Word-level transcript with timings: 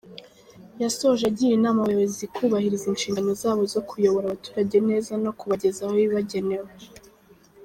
Yasoje 0.81 1.23
agira 1.29 1.53
inama 1.55 1.79
abayobozi 1.81 2.23
kubahiriza 2.35 2.85
inshingano 2.89 3.31
zabo 3.41 3.61
zo 3.73 3.81
kuyobora 3.87 4.25
abaturage 4.27 4.77
neza 4.89 5.11
no 5.23 5.31
kubagezaho 5.39 5.93
ibibagenewe. 5.97 6.69